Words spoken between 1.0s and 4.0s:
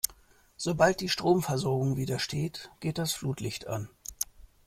Stromversorgung wieder steht, geht das Flutlicht an.